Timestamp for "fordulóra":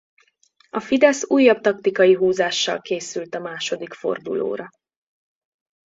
3.93-4.69